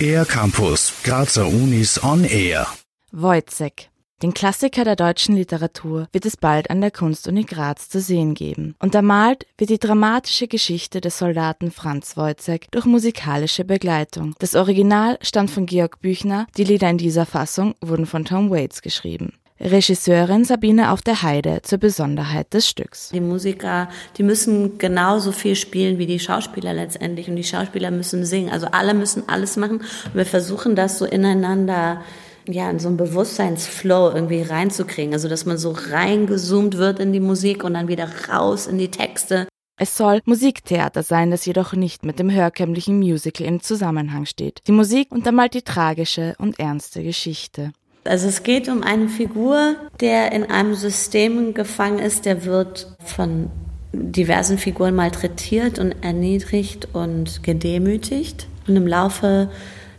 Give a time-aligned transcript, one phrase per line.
[0.00, 2.66] Air Campus, Grazer Unis on Air.
[3.12, 3.90] Wojcek.
[4.22, 8.74] Den Klassiker der deutschen Literatur wird es bald an der Kunstuni Graz zu sehen geben.
[8.80, 14.34] Untermalt wird die dramatische Geschichte des Soldaten Franz Wojcek durch musikalische Begleitung.
[14.38, 18.82] Das Original stammt von Georg Büchner, die Lieder in dieser Fassung wurden von Tom Waits
[18.82, 19.34] geschrieben.
[19.60, 23.10] Regisseurin Sabine auf der Heide zur Besonderheit des Stücks.
[23.10, 28.24] Die Musiker, die müssen genauso viel spielen wie die Schauspieler letztendlich und die Schauspieler müssen
[28.24, 28.50] singen.
[28.50, 32.02] Also alle müssen alles machen und wir versuchen das so ineinander
[32.50, 35.12] ja, in so einen Bewusstseinsflow irgendwie reinzukriegen.
[35.12, 38.90] Also, dass man so reingezoomt wird in die Musik und dann wieder raus in die
[38.90, 39.46] Texte.
[39.80, 44.60] Es soll Musiktheater sein, das jedoch nicht mit dem herkömmlichen Musical im Zusammenhang steht.
[44.66, 47.72] Die Musik untermalt die tragische und ernste Geschichte.
[48.08, 53.50] Also es geht um eine Figur, der in einem System gefangen ist, der wird von
[53.92, 58.46] diversen Figuren malträtiert und erniedrigt und gedemütigt.
[58.66, 59.50] Und im Laufe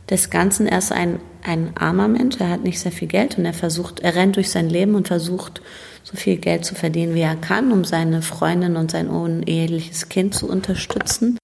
[0.10, 3.46] des Ganzen, er ist ein, ein armer Mensch, er hat nicht sehr viel Geld und
[3.46, 5.62] er versucht, er rennt durch sein Leben und versucht,
[6.04, 10.34] so viel Geld zu verdienen, wie er kann, um seine Freundin und sein uneheliches Kind
[10.34, 11.37] zu unterstützen.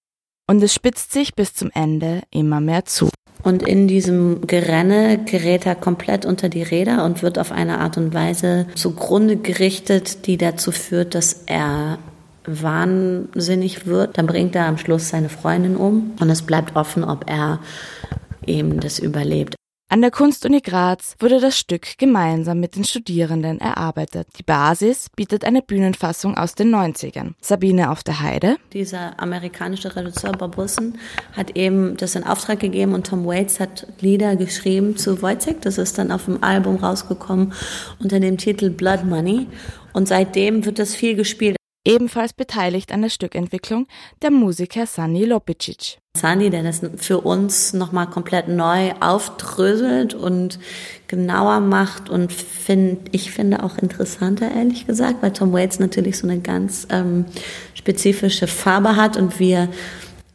[0.48, 3.10] Und es spitzt sich bis zum Ende immer mehr zu.
[3.44, 7.98] Und in diesem Gerenne gerät er komplett unter die Räder und wird auf eine Art
[7.98, 12.00] und Weise zugrunde gerichtet, die dazu führt, dass er
[12.46, 14.18] wahnsinnig wird.
[14.18, 17.60] Dann bringt er am Schluss seine Freundin um und es bleibt offen, ob er
[18.46, 19.56] eben das überlebt.
[19.88, 24.28] An der Kunstuni Graz wurde das Stück gemeinsam mit den Studierenden erarbeitet.
[24.40, 27.34] Die Basis bietet eine Bühnenfassung aus den 90ern.
[27.40, 28.58] Sabine auf der Heide.
[28.74, 30.98] Dieser amerikanische Regisseur Bob Wilson
[31.34, 35.58] hat eben das in Auftrag gegeben und Tom Waits hat Lieder geschrieben zu Wojciech.
[35.62, 37.54] Das ist dann auf dem Album rausgekommen
[38.00, 39.46] unter dem Titel Blood Money.
[39.94, 41.58] Und seitdem wird das viel gespielt.
[41.88, 43.86] Ebenfalls beteiligt an der Stückentwicklung
[44.24, 46.00] der Musiker Sani Lopicic.
[46.18, 50.58] Sani, der das für uns nochmal komplett neu aufdröselt und
[51.08, 56.28] genauer macht und find, ich finde auch interessanter, ehrlich gesagt, weil Tom Waits natürlich so
[56.28, 57.26] eine ganz ähm,
[57.76, 59.70] spezifische Farbe hat und wir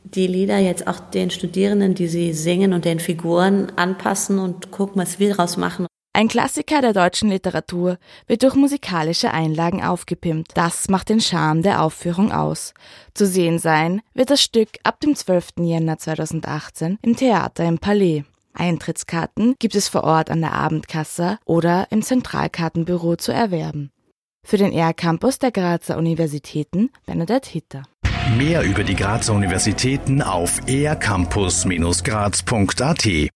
[0.04, 5.02] die Lieder jetzt auch den Studierenden, die sie singen und den Figuren anpassen und gucken,
[5.02, 5.86] was wir daraus machen.
[6.12, 10.50] Ein Klassiker der deutschen Literatur wird durch musikalische Einlagen aufgepimpt.
[10.54, 12.74] Das macht den Charme der Aufführung aus.
[13.14, 15.50] Zu sehen sein wird das Stück ab dem 12.
[15.60, 18.24] Jänner 2018 im Theater im Palais.
[18.54, 23.92] Eintrittskarten gibt es vor Ort an der Abendkasse oder im Zentralkartenbüro zu erwerben.
[24.44, 27.84] Für den R-Campus der Grazer Universitäten Bernadette Hitter.
[28.36, 33.30] Mehr über die Grazer Universitäten auf ercampus-graz.at